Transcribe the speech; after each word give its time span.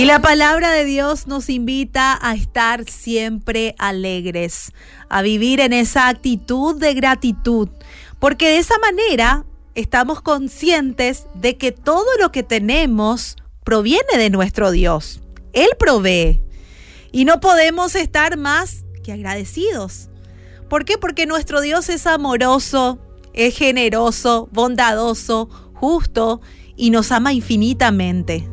Y 0.00 0.06
la 0.06 0.22
palabra 0.22 0.72
de 0.72 0.86
Dios 0.86 1.26
nos 1.26 1.50
invita 1.50 2.18
a 2.22 2.34
estar 2.34 2.88
siempre 2.88 3.74
alegres, 3.78 4.72
a 5.10 5.20
vivir 5.20 5.60
en 5.60 5.74
esa 5.74 6.08
actitud 6.08 6.74
de 6.74 6.94
gratitud, 6.94 7.68
porque 8.18 8.48
de 8.48 8.56
esa 8.56 8.78
manera 8.78 9.44
estamos 9.74 10.22
conscientes 10.22 11.26
de 11.34 11.58
que 11.58 11.70
todo 11.72 12.06
lo 12.18 12.32
que 12.32 12.42
tenemos 12.42 13.36
proviene 13.62 14.16
de 14.16 14.30
nuestro 14.30 14.70
Dios. 14.70 15.20
Él 15.52 15.68
provee. 15.78 16.40
Y 17.12 17.26
no 17.26 17.40
podemos 17.40 17.94
estar 17.94 18.38
más 18.38 18.86
que 19.04 19.12
agradecidos. 19.12 20.08
¿Por 20.70 20.86
qué? 20.86 20.96
Porque 20.96 21.26
nuestro 21.26 21.60
Dios 21.60 21.90
es 21.90 22.06
amoroso, 22.06 22.98
es 23.34 23.54
generoso, 23.54 24.48
bondadoso, 24.50 25.50
justo 25.74 26.40
y 26.74 26.88
nos 26.88 27.12
ama 27.12 27.34
infinitamente. 27.34 28.48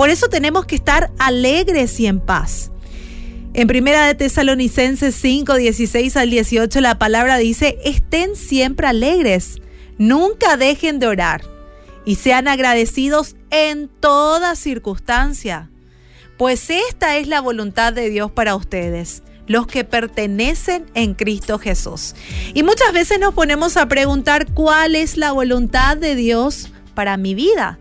Por 0.00 0.08
eso 0.08 0.28
tenemos 0.28 0.64
que 0.64 0.76
estar 0.76 1.12
alegres 1.18 2.00
y 2.00 2.06
en 2.06 2.20
paz. 2.20 2.70
En 3.52 3.68
Primera 3.68 4.06
de 4.06 4.14
Tesalonicenses 4.14 5.14
5, 5.14 5.56
16 5.56 6.16
al 6.16 6.30
18 6.30 6.80
la 6.80 6.98
palabra 6.98 7.36
dice, 7.36 7.76
estén 7.84 8.34
siempre 8.34 8.86
alegres, 8.86 9.60
nunca 9.98 10.56
dejen 10.56 11.00
de 11.00 11.06
orar 11.06 11.42
y 12.06 12.14
sean 12.14 12.48
agradecidos 12.48 13.36
en 13.50 13.88
toda 13.88 14.56
circunstancia, 14.56 15.68
pues 16.38 16.70
esta 16.70 17.18
es 17.18 17.28
la 17.28 17.42
voluntad 17.42 17.92
de 17.92 18.08
Dios 18.08 18.30
para 18.30 18.56
ustedes 18.56 19.22
los 19.48 19.66
que 19.66 19.84
pertenecen 19.84 20.86
en 20.94 21.12
Cristo 21.12 21.58
Jesús. 21.58 22.14
Y 22.54 22.62
muchas 22.62 22.94
veces 22.94 23.20
nos 23.20 23.34
ponemos 23.34 23.76
a 23.76 23.86
preguntar 23.86 24.50
cuál 24.54 24.94
es 24.94 25.18
la 25.18 25.32
voluntad 25.32 25.98
de 25.98 26.14
Dios 26.14 26.72
para 26.94 27.18
mi 27.18 27.34
vida. 27.34 27.78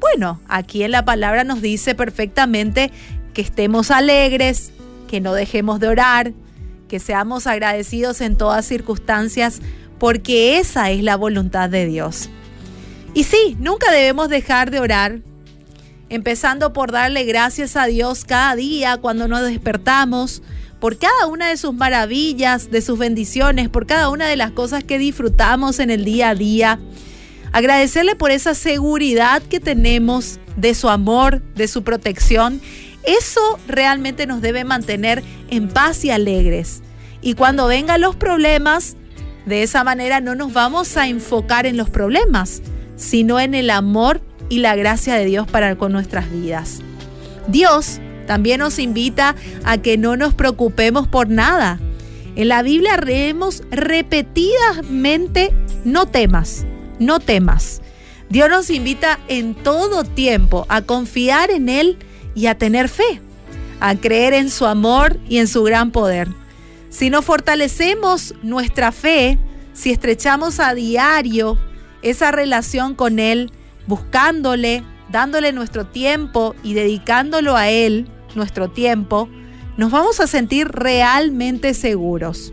Bueno, 0.00 0.40
aquí 0.48 0.82
en 0.82 0.90
la 0.90 1.04
palabra 1.04 1.44
nos 1.44 1.62
dice 1.62 1.94
perfectamente 1.94 2.90
que 3.34 3.42
estemos 3.42 3.90
alegres, 3.90 4.72
que 5.08 5.20
no 5.20 5.32
dejemos 5.34 5.80
de 5.80 5.88
orar, 5.88 6.32
que 6.88 7.00
seamos 7.00 7.46
agradecidos 7.46 8.20
en 8.20 8.36
todas 8.36 8.66
circunstancias, 8.66 9.60
porque 9.98 10.58
esa 10.58 10.90
es 10.90 11.02
la 11.02 11.16
voluntad 11.16 11.70
de 11.70 11.86
Dios. 11.86 12.28
Y 13.14 13.24
sí, 13.24 13.56
nunca 13.58 13.90
debemos 13.90 14.28
dejar 14.28 14.70
de 14.70 14.80
orar, 14.80 15.20
empezando 16.08 16.72
por 16.72 16.92
darle 16.92 17.24
gracias 17.24 17.76
a 17.76 17.86
Dios 17.86 18.24
cada 18.24 18.54
día 18.54 18.98
cuando 18.98 19.26
nos 19.26 19.42
despertamos, 19.42 20.42
por 20.80 20.98
cada 20.98 21.26
una 21.26 21.48
de 21.48 21.56
sus 21.56 21.72
maravillas, 21.72 22.70
de 22.70 22.82
sus 22.82 22.98
bendiciones, 22.98 23.70
por 23.70 23.86
cada 23.86 24.10
una 24.10 24.28
de 24.28 24.36
las 24.36 24.50
cosas 24.50 24.84
que 24.84 24.98
disfrutamos 24.98 25.78
en 25.78 25.90
el 25.90 26.04
día 26.04 26.30
a 26.30 26.34
día 26.34 26.78
agradecerle 27.52 28.16
por 28.16 28.30
esa 28.30 28.54
seguridad 28.54 29.42
que 29.42 29.60
tenemos 29.60 30.38
de 30.56 30.74
su 30.74 30.88
amor, 30.88 31.42
de 31.54 31.68
su 31.68 31.82
protección. 31.82 32.60
Eso 33.04 33.58
realmente 33.68 34.26
nos 34.26 34.40
debe 34.40 34.64
mantener 34.64 35.22
en 35.50 35.68
paz 35.68 36.04
y 36.04 36.10
alegres. 36.10 36.82
Y 37.22 37.34
cuando 37.34 37.66
vengan 37.66 38.00
los 38.00 38.16
problemas, 38.16 38.96
de 39.46 39.62
esa 39.62 39.84
manera 39.84 40.20
no 40.20 40.34
nos 40.34 40.52
vamos 40.52 40.96
a 40.96 41.08
enfocar 41.08 41.66
en 41.66 41.76
los 41.76 41.88
problemas, 41.88 42.62
sino 42.96 43.38
en 43.38 43.54
el 43.54 43.70
amor 43.70 44.20
y 44.48 44.58
la 44.58 44.76
gracia 44.76 45.14
de 45.14 45.24
Dios 45.24 45.46
para 45.48 45.76
con 45.76 45.92
nuestras 45.92 46.30
vidas. 46.30 46.80
Dios 47.48 48.00
también 48.26 48.58
nos 48.58 48.78
invita 48.78 49.36
a 49.64 49.78
que 49.78 49.98
no 49.98 50.16
nos 50.16 50.34
preocupemos 50.34 51.06
por 51.06 51.28
nada. 51.28 51.78
En 52.34 52.48
la 52.48 52.62
Biblia 52.62 52.96
leemos 52.96 53.62
repetidamente, 53.70 55.52
no 55.84 56.06
temas 56.06 56.66
no 56.98 57.20
temas. 57.20 57.82
Dios 58.28 58.48
nos 58.50 58.70
invita 58.70 59.20
en 59.28 59.54
todo 59.54 60.04
tiempo 60.04 60.66
a 60.68 60.82
confiar 60.82 61.50
en 61.50 61.68
Él 61.68 61.98
y 62.34 62.46
a 62.46 62.58
tener 62.58 62.88
fe, 62.88 63.20
a 63.80 63.94
creer 63.94 64.34
en 64.34 64.50
su 64.50 64.66
amor 64.66 65.18
y 65.28 65.38
en 65.38 65.48
su 65.48 65.62
gran 65.62 65.92
poder. 65.92 66.28
Si 66.90 67.10
no 67.10 67.22
fortalecemos 67.22 68.34
nuestra 68.42 68.90
fe, 68.90 69.38
si 69.72 69.92
estrechamos 69.92 70.58
a 70.58 70.74
diario 70.74 71.58
esa 72.02 72.30
relación 72.30 72.94
con 72.94 73.18
Él, 73.18 73.52
buscándole, 73.86 74.82
dándole 75.10 75.52
nuestro 75.52 75.86
tiempo 75.86 76.54
y 76.62 76.74
dedicándolo 76.74 77.56
a 77.56 77.68
Él, 77.68 78.08
nuestro 78.34 78.68
tiempo, 78.68 79.28
nos 79.76 79.90
vamos 79.90 80.20
a 80.20 80.26
sentir 80.26 80.68
realmente 80.68 81.74
seguros. 81.74 82.52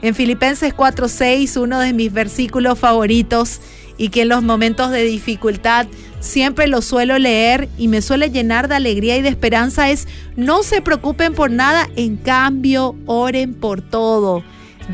En 0.00 0.14
Filipenses 0.14 0.74
4:6, 0.74 1.56
uno 1.56 1.80
de 1.80 1.92
mis 1.92 2.12
versículos 2.12 2.78
favoritos 2.78 3.60
y 3.96 4.10
que 4.10 4.22
en 4.22 4.28
los 4.28 4.42
momentos 4.44 4.92
de 4.92 5.02
dificultad 5.02 5.88
siempre 6.20 6.68
lo 6.68 6.82
suelo 6.82 7.18
leer 7.18 7.68
y 7.76 7.88
me 7.88 8.00
suele 8.00 8.30
llenar 8.30 8.68
de 8.68 8.76
alegría 8.76 9.16
y 9.16 9.22
de 9.22 9.28
esperanza 9.28 9.90
es, 9.90 10.06
no 10.36 10.62
se 10.62 10.80
preocupen 10.82 11.34
por 11.34 11.50
nada, 11.50 11.88
en 11.96 12.16
cambio, 12.16 12.94
oren 13.06 13.54
por 13.54 13.82
todo. 13.82 14.44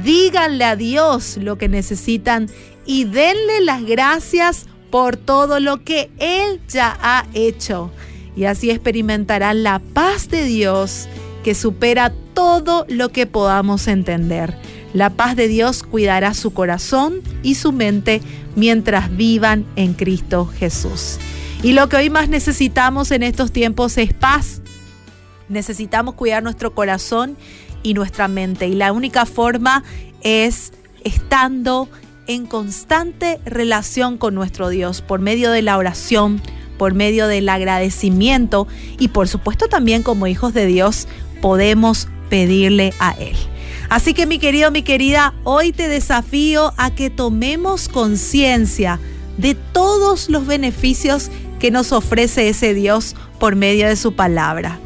Díganle 0.03 0.65
a 0.65 0.75
Dios 0.75 1.37
lo 1.37 1.59
que 1.59 1.69
necesitan 1.69 2.49
y 2.87 3.05
denle 3.05 3.61
las 3.61 3.85
gracias 3.85 4.67
por 4.91 5.17
todo 5.17 5.61
lo 5.61 5.85
que 5.85 6.11
Él 6.19 6.61
ya 6.69 6.97
ha 7.01 7.27
hecho. 7.35 7.91
Y 8.37 8.45
así 8.45 8.71
experimentarán 8.71 9.63
la 9.63 9.81
paz 9.81 10.29
de 10.29 10.45
Dios 10.45 11.09
que 11.45 11.55
supera 11.55 12.13
todo 12.33 12.87
lo 12.89 13.11
que 13.11 13.27
podamos 13.27 13.87
entender. 13.87 14.57
La 14.95 15.11
paz 15.11 15.35
de 15.35 15.49
Dios 15.49 15.83
cuidará 15.83 16.35
su 16.35 16.53
corazón 16.53 17.21
y 17.43 17.57
su 17.57 17.73
mente 17.73 18.23
mientras 18.55 19.15
vivan 19.15 19.67
en 19.75 19.93
Cristo 19.93 20.47
Jesús. 20.47 21.19
Y 21.65 21.73
lo 21.73 21.89
que 21.89 21.97
hoy 21.97 22.11
más 22.11 22.29
necesitamos 22.29 23.11
en 23.11 23.25
estos 23.25 23.51
tiempos 23.51 23.99
es 23.99 24.15
paz. 24.15 24.63
Necesitamos 25.49 26.15
cuidar 26.15 26.45
nuestro 26.45 26.77
corazón 26.77 27.37
y 27.83 27.95
nuestra 27.95 28.29
mente. 28.29 28.69
Y 28.69 28.75
la 28.75 28.93
única 28.93 29.27
forma 29.27 29.83
es 30.23 30.73
estando 31.03 31.89
en 32.29 32.47
constante 32.47 33.41
relación 33.45 34.17
con 34.17 34.37
nuestro 34.37 34.69
Dios 34.69 35.03
por 35.03 35.21
medio 35.21 35.51
de 35.51 35.63
la 35.63 35.77
oración, 35.77 36.41
por 36.79 36.95
medio 36.95 37.27
del 37.27 37.49
agradecimiento 37.49 38.69
y 38.99 39.09
por 39.09 39.27
supuesto 39.27 39.67
también 39.67 40.05
como 40.05 40.29
hijos 40.29 40.55
de 40.55 40.67
Dios 40.67 41.09
podemos 41.41 42.07
pedirle 42.31 42.95
a 43.01 43.11
Él. 43.19 43.37
Así 43.95 44.13
que 44.13 44.27
mi 44.27 44.41
querido, 44.41 44.73
mi 44.73 44.83
querida, 44.83 45.35
hoy 45.45 45.71
te 45.71 45.87
desafío 45.87 46.75
a 46.79 46.93
que 46.93 47.11
tomemos 47.11 47.89
conciencia 47.89 48.99
de 49.39 49.55
todos 49.55 50.29
los 50.29 50.49
beneficios 50.49 51.31
que 51.61 51.71
nos 51.71 51.93
ofrece 51.93 52.49
ese 52.49 52.75
Dios 52.75 53.15
por 53.39 53.55
medio 53.55 53.87
de 53.87 53.95
su 53.95 54.17
palabra. 54.17 54.81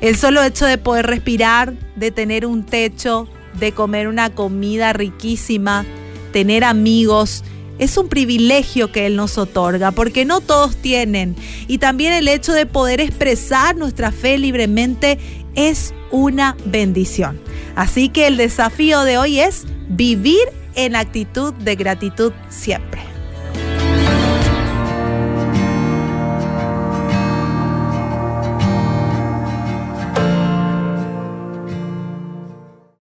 El 0.00 0.16
solo 0.16 0.42
hecho 0.42 0.66
de 0.66 0.78
poder 0.78 1.06
respirar, 1.06 1.74
de 1.94 2.10
tener 2.10 2.44
un 2.44 2.64
techo, 2.64 3.28
de 3.60 3.70
comer 3.70 4.08
una 4.08 4.30
comida 4.30 4.92
riquísima, 4.92 5.86
tener 6.32 6.64
amigos, 6.64 7.44
es 7.78 7.96
un 7.96 8.08
privilegio 8.08 8.90
que 8.90 9.06
Él 9.06 9.14
nos 9.14 9.38
otorga, 9.38 9.92
porque 9.92 10.24
no 10.24 10.40
todos 10.40 10.74
tienen. 10.74 11.36
Y 11.68 11.78
también 11.78 12.12
el 12.14 12.26
hecho 12.26 12.52
de 12.52 12.66
poder 12.66 13.00
expresar 13.00 13.76
nuestra 13.76 14.10
fe 14.10 14.38
libremente 14.38 15.20
es 15.54 15.94
una 16.10 16.56
bendición. 16.64 17.38
Así 17.76 18.08
que 18.08 18.26
el 18.26 18.36
desafío 18.36 19.02
de 19.02 19.18
hoy 19.18 19.40
es 19.40 19.64
vivir 19.88 20.42
en 20.74 20.96
actitud 20.96 21.52
de 21.54 21.76
gratitud 21.76 22.32
siempre. 22.48 22.99